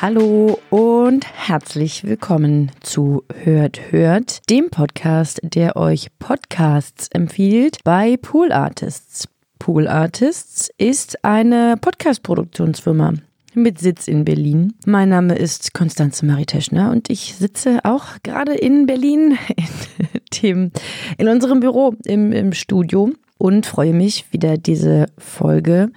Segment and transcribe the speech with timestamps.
[0.00, 8.52] Hallo und herzlich willkommen zu Hört Hört, dem Podcast, der euch Podcasts empfiehlt bei Pool
[8.52, 9.26] Artists.
[9.58, 13.14] Pool Artists ist eine Podcast-Produktionsfirma
[13.54, 14.74] mit Sitz in Berlin.
[14.86, 20.72] Mein Name ist Konstanze Marie Teschner und ich sitze auch gerade in Berlin in, dem,
[21.18, 25.90] in unserem Büro im, im Studio und freue mich, wieder diese Folge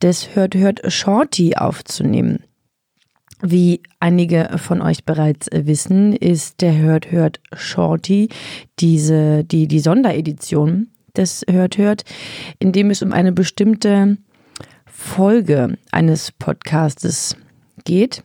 [0.00, 2.42] des Hört Hört Shorty aufzunehmen.
[3.40, 8.28] Wie einige von euch bereits wissen, ist der Hört Hört Shorty
[8.80, 12.04] diese, die, die Sonderedition des Hört Hört,
[12.58, 14.18] in dem es um eine bestimmte
[14.86, 17.36] Folge eines Podcastes
[17.84, 18.24] geht.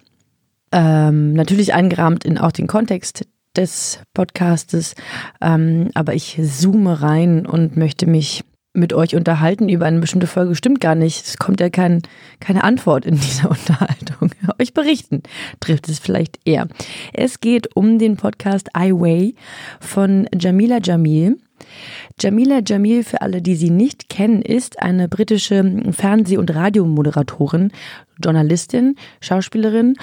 [0.71, 4.95] Ähm, natürlich eingerahmt in auch den Kontext des Podcastes,
[5.41, 8.43] ähm, aber ich zoome rein und möchte mich
[8.73, 10.55] mit euch unterhalten über eine bestimmte Folge.
[10.55, 11.25] Stimmt gar nicht.
[11.25, 12.01] Es kommt ja kein,
[12.39, 14.31] keine Antwort in dieser Unterhaltung.
[14.59, 15.23] Euch berichten
[15.59, 16.67] trifft es vielleicht eher.
[17.13, 19.35] Es geht um den Podcast I Way
[19.79, 21.37] von Jamila Jamil.
[22.19, 27.71] Jamila Jamil, für alle, die sie nicht kennen, ist eine britische Fernseh- und Radiomoderatorin,
[28.21, 29.95] Journalistin, Schauspielerin,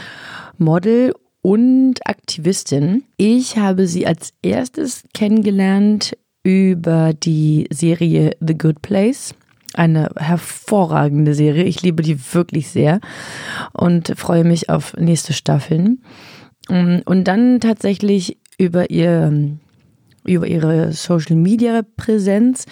[0.59, 1.13] Model
[1.43, 3.05] und Aktivistin.
[3.17, 9.35] Ich habe sie als erstes kennengelernt über die Serie The Good Place.
[9.75, 11.65] Eine hervorragende Serie.
[11.65, 13.01] Ich liebe die wirklich sehr
[13.73, 16.03] und freue mich auf nächste Staffeln.
[16.69, 19.59] Und dann tatsächlich über ihr
[20.25, 22.67] über ihre Social Media Präsenz.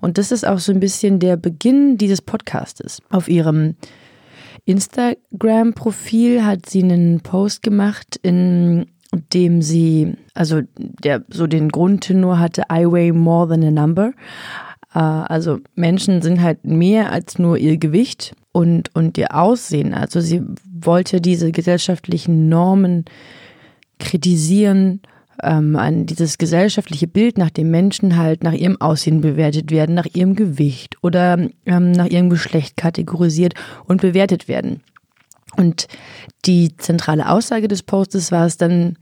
[0.00, 3.00] Und das ist auch so ein bisschen der Beginn dieses Podcastes.
[3.10, 3.76] Auf ihrem
[4.66, 12.62] Instagram-Profil hat sie einen Post gemacht, in dem sie, also der so den Grundtenor hatte,
[12.72, 14.12] I weigh more than a number.
[14.94, 19.94] Äh, also Menschen sind halt mehr als nur ihr Gewicht und, und ihr Aussehen.
[19.94, 20.42] Also sie
[20.72, 23.04] wollte diese gesellschaftlichen Normen
[23.98, 25.00] kritisieren
[25.42, 30.06] ähm, an dieses gesellschaftliche Bild, nach dem Menschen halt nach ihrem Aussehen bewertet werden, nach
[30.12, 33.54] ihrem Gewicht oder ähm, nach ihrem Geschlecht kategorisiert
[33.86, 34.82] und bewertet werden.
[35.56, 35.88] Und
[36.44, 38.96] die zentrale Aussage des Postes war es dann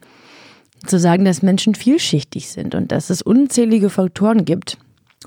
[0.87, 4.79] zu sagen, dass Menschen vielschichtig sind und dass es unzählige Faktoren gibt,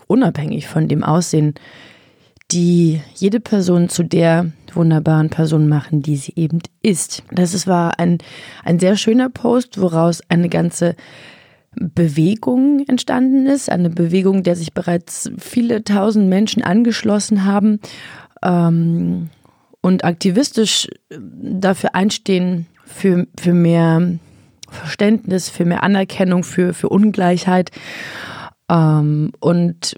[0.08, 1.56] unabhängig von dem Aussehen,
[2.52, 7.24] die jede Person zu der wunderbaren Person machen, die sie eben ist.
[7.32, 8.18] Das war ein,
[8.64, 10.96] ein sehr schöner Post, woraus eine ganze
[11.76, 13.70] Bewegung entstanden ist.
[13.70, 17.80] Eine Bewegung, der sich bereits viele tausend Menschen angeschlossen haben
[18.44, 19.30] ähm,
[19.82, 24.20] und aktivistisch dafür einstehen, für, für mehr
[24.70, 27.72] Verständnis, für mehr Anerkennung, für, für Ungleichheit.
[28.70, 29.96] Ähm, und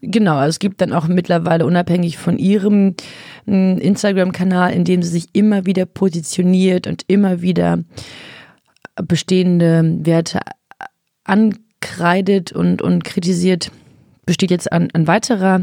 [0.00, 2.94] Genau, es gibt dann auch mittlerweile unabhängig von ihrem
[3.46, 7.82] hm, Instagram-Kanal, in dem sie sich immer wieder positioniert und immer wieder
[8.94, 10.40] bestehende Werte
[11.24, 13.72] ankreidet und, und kritisiert,
[14.24, 15.62] besteht jetzt ein, ein weiterer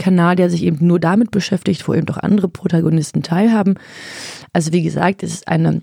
[0.00, 3.74] Kanal, der sich eben nur damit beschäftigt, wo eben auch andere Protagonisten teilhaben.
[4.52, 5.82] Also wie gesagt, es ist eine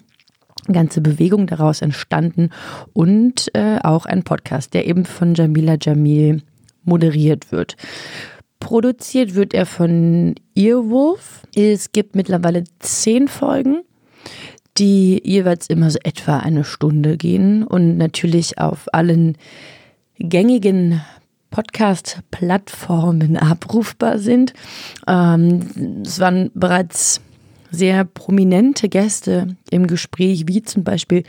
[0.71, 2.49] ganze Bewegung daraus entstanden
[2.93, 6.41] und äh, auch ein Podcast, der eben von Jamila Jamil
[6.83, 7.77] moderiert wird.
[8.59, 11.43] Produziert wird er von Earwolf.
[11.55, 13.83] Es gibt mittlerweile zehn Folgen,
[14.77, 19.37] die jeweils immer so etwa eine Stunde gehen und natürlich auf allen
[20.19, 21.01] gängigen
[21.57, 24.53] Podcast-Plattformen abrufbar sind.
[25.07, 27.19] Ähm, es waren bereits
[27.71, 31.23] sehr prominente Gäste im Gespräch, wie zum Beispiel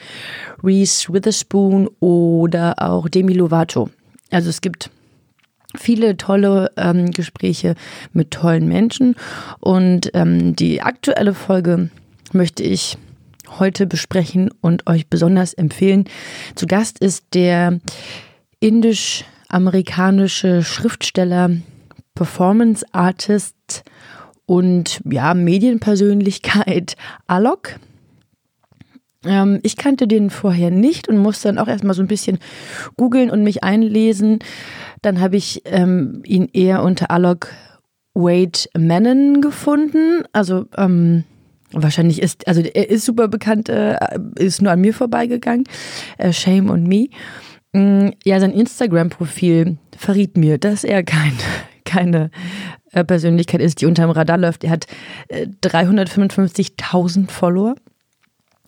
[0.63, 3.89] Reese Witherspoon oder auch Demi Lovato.
[4.31, 4.91] Also es gibt
[5.75, 7.75] viele tolle ähm, Gespräche
[8.13, 9.17] mit tollen Menschen.
[9.61, 11.89] Und ähm, die aktuelle Folge
[12.35, 12.99] möchte ich
[13.59, 16.05] heute besprechen und euch besonders empfehlen.
[16.55, 17.81] Zu Gast ist der
[19.49, 21.51] indisch-amerikanische Schriftsteller,
[22.15, 23.85] Performance Artist
[24.47, 26.97] und ja, Medienpersönlichkeit
[27.27, 27.77] Alok.
[29.25, 32.39] Ähm, ich kannte den vorher nicht und musste dann auch erstmal so ein bisschen
[32.97, 34.39] googeln und mich einlesen.
[35.03, 37.49] Dann habe ich ähm, ihn eher unter Alok
[38.15, 40.23] Wade Menon gefunden.
[40.33, 41.25] Also ähm,
[41.73, 43.97] wahrscheinlich ist, also er ist super bekannt, äh,
[44.37, 45.65] ist nur an mir vorbeigegangen.
[46.17, 47.09] Äh, Shame on Me.
[47.79, 51.33] Mm, ja, sein Instagram-Profil verriet mir, dass er kein,
[51.85, 52.31] keine
[52.93, 54.65] äh, Persönlichkeit ist, die unterm Radar läuft.
[54.65, 54.87] Er hat
[55.29, 57.77] äh, 355.000 Follower.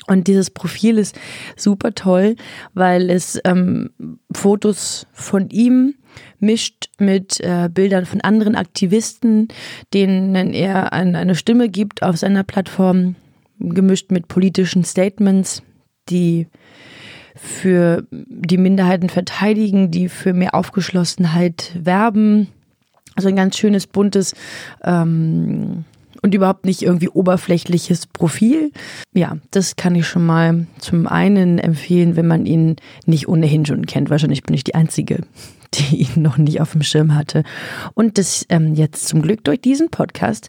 [0.06, 1.18] Und dieses Profil ist
[1.56, 2.36] super toll,
[2.72, 3.90] weil es ähm,
[4.32, 5.94] Fotos von ihm
[6.38, 9.48] mischt mit äh, Bildern von anderen Aktivisten,
[9.92, 13.14] denen er ein, eine Stimme gibt auf seiner Plattform,
[13.58, 15.62] gemischt mit politischen Statements,
[16.08, 16.46] die
[17.36, 22.48] für die Minderheiten verteidigen, die für mehr Aufgeschlossenheit werben.
[23.16, 24.34] Also ein ganz schönes, buntes
[24.82, 25.84] ähm,
[26.22, 28.72] und überhaupt nicht irgendwie oberflächliches Profil.
[29.12, 33.86] Ja, das kann ich schon mal zum einen empfehlen, wenn man ihn nicht ohnehin schon
[33.86, 34.10] kennt.
[34.10, 35.24] Wahrscheinlich bin ich die Einzige,
[35.74, 37.44] die ihn noch nicht auf dem Schirm hatte
[37.94, 40.48] und das ähm, jetzt zum Glück durch diesen Podcast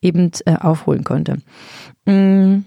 [0.00, 1.38] eben äh, aufholen konnte.
[2.06, 2.64] Mhm.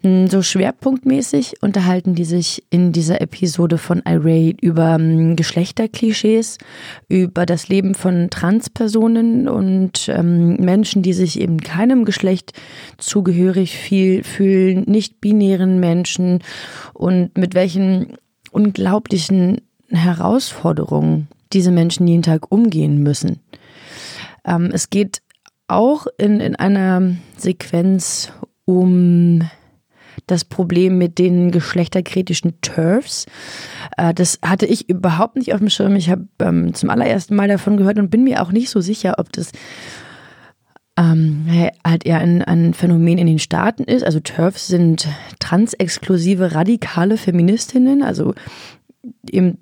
[0.00, 6.58] So schwerpunktmäßig unterhalten die sich in dieser Episode von Irate über ähm, Geschlechterklischees,
[7.08, 12.52] über das Leben von Transpersonen und ähm, Menschen, die sich eben keinem Geschlecht
[12.98, 16.44] zugehörig viel fühlen, nicht binären Menschen
[16.94, 18.18] und mit welchen
[18.52, 23.40] unglaublichen Herausforderungen diese Menschen jeden Tag umgehen müssen.
[24.44, 25.22] Ähm, es geht
[25.66, 28.32] auch in, in einer Sequenz
[28.64, 29.42] um
[30.30, 33.26] das Problem mit den geschlechterkritischen TERFs.
[33.96, 35.96] Äh, das hatte ich überhaupt nicht auf dem Schirm.
[35.96, 39.16] Ich habe ähm, zum allerersten Mal davon gehört und bin mir auch nicht so sicher,
[39.18, 39.52] ob das
[40.96, 41.46] ähm,
[41.86, 44.04] halt eher ein, ein Phänomen in den Staaten ist.
[44.04, 45.08] Also TERFs sind
[45.38, 48.34] transexklusive radikale Feministinnen, also
[49.30, 49.58] eben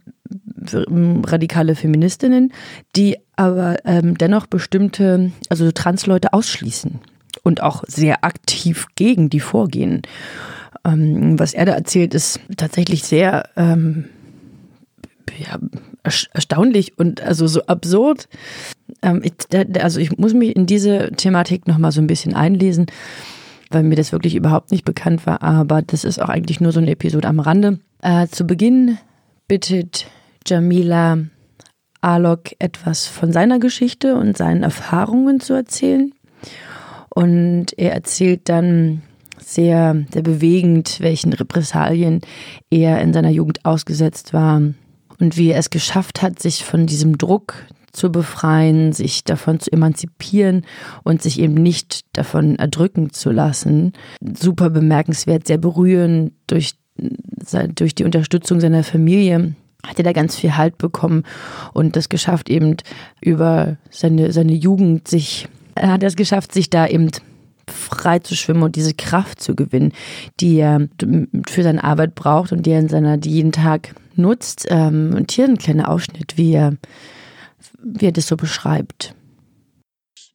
[1.26, 2.52] radikale Feministinnen,
[2.96, 7.00] die aber ähm, dennoch bestimmte, also Transleute ausschließen
[7.42, 10.02] und auch sehr aktiv gegen die vorgehen.
[10.86, 14.04] Ähm, was er da erzählt, ist tatsächlich sehr ähm,
[15.36, 15.58] ja,
[16.32, 18.28] erstaunlich und also so absurd.
[19.02, 19.32] Ähm, ich,
[19.82, 22.86] also ich muss mich in diese Thematik nochmal so ein bisschen einlesen,
[23.70, 25.42] weil mir das wirklich überhaupt nicht bekannt war.
[25.42, 27.80] Aber das ist auch eigentlich nur so eine Episode am Rande.
[28.02, 28.98] Äh, zu Beginn
[29.48, 30.06] bittet
[30.46, 31.18] Jamila
[32.00, 36.12] Alok etwas von seiner Geschichte und seinen Erfahrungen zu erzählen.
[37.08, 39.02] Und er erzählt dann
[39.38, 42.20] sehr, sehr bewegend, welchen Repressalien
[42.70, 44.62] er in seiner Jugend ausgesetzt war
[45.18, 49.72] und wie er es geschafft hat, sich von diesem Druck zu befreien, sich davon zu
[49.72, 50.66] emanzipieren
[51.02, 53.92] und sich eben nicht davon erdrücken zu lassen.
[54.20, 56.74] Super bemerkenswert, sehr berührend durch,
[57.74, 59.54] durch die Unterstützung seiner Familie
[59.86, 61.22] hat er da ganz viel Halt bekommen
[61.72, 62.76] und das geschafft eben
[63.20, 67.10] über seine, seine Jugend sich er hat es geschafft, sich da eben
[67.70, 69.92] frei zu schwimmen und diese Kraft zu gewinnen,
[70.40, 70.88] die er
[71.48, 74.66] für seine Arbeit braucht und die er in seiner, die jeden Tag nutzt.
[74.70, 76.76] Ähm, und hier ein kleiner Ausschnitt, wie er,
[77.82, 79.14] wie er das so beschreibt.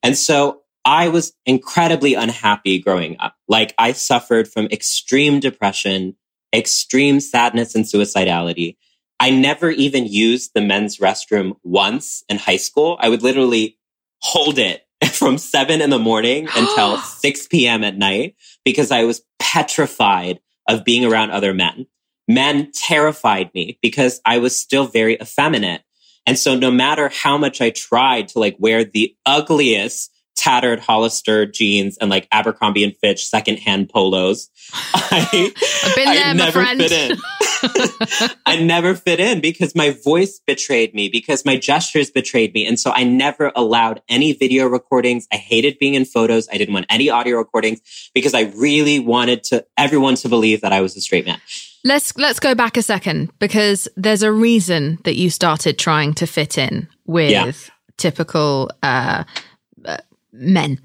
[0.03, 3.35] And so I was incredibly unhappy growing up.
[3.47, 6.15] Like I suffered from extreme depression,
[6.51, 8.77] extreme sadness and suicidality.
[9.19, 12.97] I never even used the men's restroom once in high school.
[12.99, 13.77] I would literally
[14.19, 14.81] hold it
[15.11, 17.83] from seven in the morning until 6 p.m.
[17.83, 21.87] at night because I was petrified of being around other men.
[22.27, 25.81] Men terrified me because I was still very effeminate.
[26.25, 31.45] And so no matter how much I tried to like wear the ugliest tattered Hollister
[31.45, 34.49] jeans and like Abercrombie and Fitch secondhand polos,
[34.93, 35.51] I,
[35.83, 37.17] I've been there, I never fit in.
[38.45, 42.65] I never fit in because my voice betrayed me, because my gestures betrayed me.
[42.65, 45.27] And so I never allowed any video recordings.
[45.31, 46.47] I hated being in photos.
[46.51, 47.81] I didn't want any audio recordings
[48.13, 51.39] because I really wanted to everyone to believe that I was a straight man.
[51.83, 56.27] Let's let's go back a second because there's a reason that you started trying to
[56.27, 57.51] fit in with yeah.
[57.97, 59.23] typical uh, uh,
[60.33, 60.79] men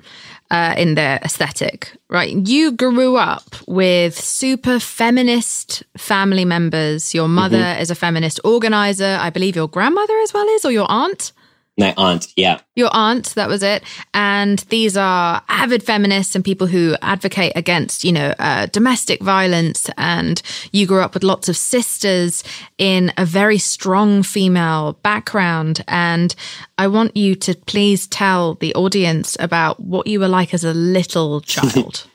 [0.50, 2.48] uh, in their aesthetic, right?
[2.48, 7.14] You grew up with super feminist family members.
[7.14, 7.82] Your mother mm-hmm.
[7.82, 9.18] is a feminist organizer.
[9.20, 11.32] I believe your grandmother as well is, or your aunt.
[11.78, 12.60] My aunt, yeah.
[12.74, 13.82] Your aunt, that was it.
[14.14, 19.90] And these are avid feminists and people who advocate against, you know, uh, domestic violence.
[19.98, 20.40] And
[20.72, 22.42] you grew up with lots of sisters
[22.78, 25.84] in a very strong female background.
[25.86, 26.34] And
[26.78, 30.72] I want you to please tell the audience about what you were like as a
[30.72, 32.06] little child.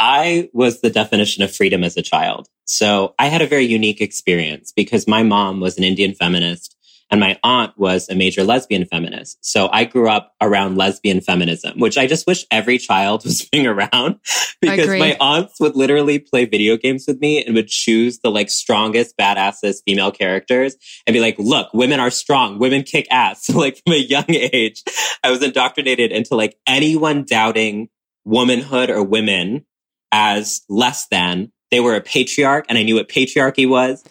[0.00, 2.48] I was the definition of freedom as a child.
[2.64, 6.75] So I had a very unique experience because my mom was an Indian feminist
[7.10, 9.38] and my aunt was a major lesbian feminist.
[9.40, 13.66] So I grew up around lesbian feminism, which I just wish every child was being
[13.66, 14.18] around
[14.60, 18.50] because my aunts would literally play video games with me and would choose the like
[18.50, 22.58] strongest, badassest female characters and be like, look, women are strong.
[22.58, 23.46] Women kick ass.
[23.46, 24.82] So like from a young age,
[25.22, 27.88] I was indoctrinated into like anyone doubting
[28.24, 29.64] womanhood or women
[30.10, 31.52] as less than.
[31.70, 34.04] They were a patriarch and I knew what patriarchy was.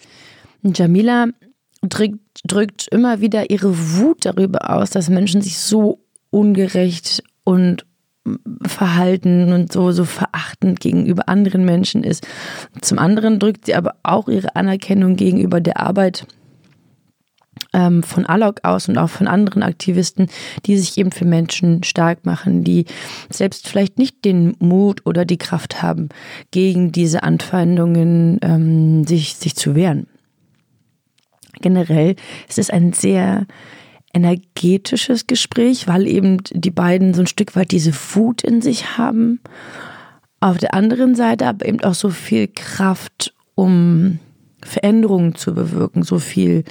[0.70, 1.32] Jamila
[1.88, 6.00] drückt, drückt immer wieder ihre Wut darüber aus, dass Menschen sich so
[6.30, 7.86] ungerecht und
[8.66, 12.28] Verhalten und so, so verachtend gegenüber anderen Menschen ist.
[12.82, 16.26] Zum anderen drückt sie aber auch ihre Anerkennung gegenüber der Arbeit
[17.74, 20.28] ähm, von Alok aus und auch von anderen Aktivisten,
[20.66, 22.86] die sich eben für Menschen stark machen, die
[23.30, 26.10] selbst vielleicht nicht den Mut oder die Kraft haben,
[26.50, 30.08] gegen diese Anfeindungen ähm, sich, sich zu wehren.
[31.62, 32.16] Generell
[32.48, 33.46] ist es ein sehr
[34.14, 39.42] energetisches Gespräch, weil eben die beiden so ein Stück weit diese Wut in sich haben.
[40.40, 44.20] Auf der anderen Seite aber eben auch so viel Kraft, um
[44.64, 46.64] Veränderungen zu bewirken, so viel,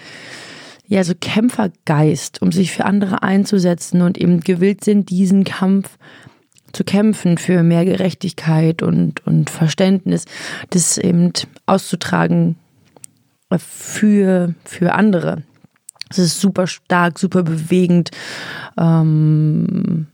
[0.86, 5.98] ja, so Kämpfergeist, um sich für andere einzusetzen und eben gewillt sind, diesen Kampf
[6.72, 10.24] zu kämpfen für mehr Gerechtigkeit und, und Verständnis,
[10.70, 11.32] das eben
[11.66, 12.56] auszutragen
[13.58, 15.42] für, für andere.
[16.10, 18.10] Es ist super stark, super bewegend.
[18.78, 20.06] Ähm,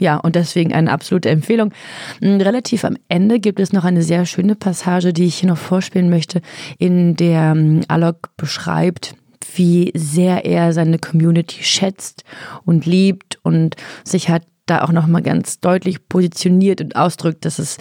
[0.00, 1.72] ja, und deswegen eine absolute Empfehlung.
[2.20, 5.58] Hm, relativ am Ende gibt es noch eine sehr schöne Passage, die ich hier noch
[5.58, 6.42] vorspielen möchte,
[6.78, 9.14] in der hm, Alok beschreibt,
[9.54, 12.24] wie sehr er seine Community schätzt
[12.64, 17.78] und liebt und sich hat da auch nochmal ganz deutlich positioniert und ausdrückt, dass es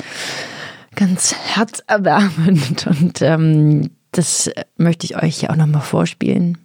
[0.95, 6.57] ganz herzerwärmend und ähm, das möchte ich euch ja auch nochmal vorspielen.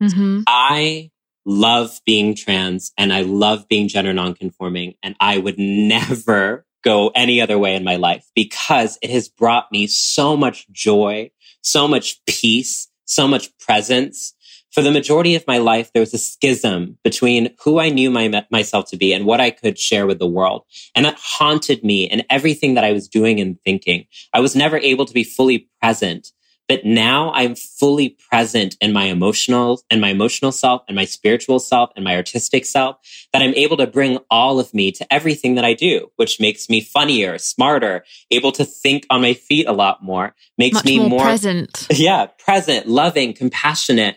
[0.00, 0.44] Mm-hmm.
[0.48, 1.10] I
[1.44, 4.94] love being trans and I love being gender nonconforming.
[5.02, 9.72] And I would never go any other way in my life because it has brought
[9.72, 11.30] me so much joy,
[11.62, 14.34] so much peace, so much presence.
[14.74, 18.44] For the majority of my life, there was a schism between who I knew my,
[18.50, 20.64] myself to be and what I could share with the world.
[20.96, 24.06] And that haunted me in everything that I was doing and thinking.
[24.32, 26.32] I was never able to be fully present
[26.68, 31.58] but now I'm fully present in my emotional and my emotional self and my spiritual
[31.58, 32.96] self and my artistic self
[33.32, 36.70] that I'm able to bring all of me to everything that I do, which makes
[36.70, 40.98] me funnier, smarter, able to think on my feet a lot more, makes Much me
[40.98, 41.86] more, more present.
[41.94, 44.16] Yeah, present, loving, compassionate.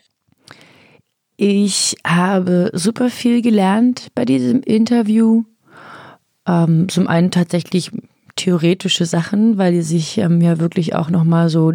[1.40, 5.44] Ich habe super viel gelernt bei diesem Interview.
[6.48, 7.92] Ähm, zum einen tatsächlich
[8.36, 11.74] theoretische Sachen, weil die sich ähm, ja wirklich auch nochmal so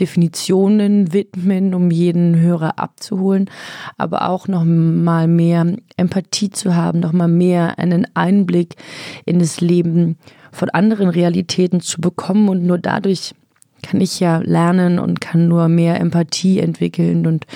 [0.00, 3.48] Definitionen widmen, um jeden Hörer abzuholen,
[3.96, 8.74] aber auch nochmal mehr Empathie zu haben, nochmal mehr einen Einblick
[9.24, 10.16] in das Leben
[10.50, 13.34] von anderen Realitäten zu bekommen und nur dadurch
[13.82, 17.46] kann ich ja lernen und kann nur mehr Empathie entwickeln und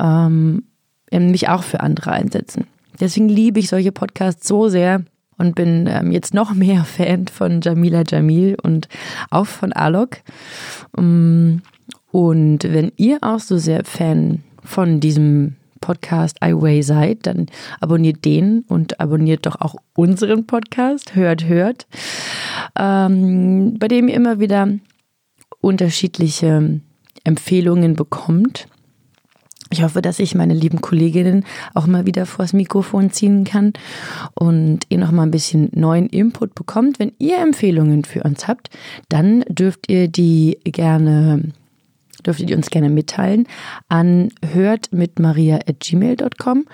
[0.00, 0.64] ähm,
[1.10, 2.66] mich auch für andere einsetzen.
[3.00, 5.04] Deswegen liebe ich solche Podcasts so sehr,
[5.38, 8.88] und bin ähm, jetzt noch mehr Fan von Jamila Jamil und
[9.30, 10.18] auch von Alok.
[10.96, 11.62] Um,
[12.10, 17.46] und wenn ihr auch so sehr Fan von diesem Podcast iWay seid, dann
[17.80, 21.86] abonniert den und abonniert doch auch unseren Podcast, hört, hört,
[22.76, 24.68] ähm, bei dem ihr immer wieder
[25.60, 26.80] unterschiedliche
[27.24, 28.66] Empfehlungen bekommt
[29.70, 31.44] ich hoffe, dass ich meine lieben Kolleginnen
[31.74, 33.72] auch mal wieder vors Mikrofon ziehen kann
[34.34, 36.98] und ihr noch mal ein bisschen neuen Input bekommt.
[36.98, 38.70] Wenn ihr Empfehlungen für uns habt,
[39.08, 41.52] dann dürft ihr die gerne
[42.26, 43.46] dürft ihr die uns gerne mitteilen
[43.88, 46.64] an hört mit maria at gmail.com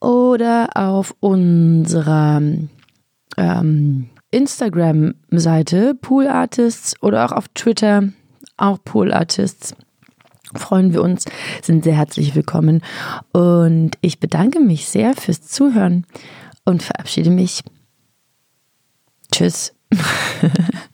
[0.00, 2.40] oder auf unserer
[3.36, 8.04] ähm, Instagram-Seite Pool Artists oder auch auf Twitter
[8.56, 9.74] auch Pool Artists
[10.54, 11.24] freuen wir uns,
[11.62, 12.82] sind sehr herzlich willkommen.
[13.32, 16.06] Und ich bedanke mich sehr fürs Zuhören
[16.64, 17.62] und verabschiede mich.
[19.32, 19.74] Tschüss.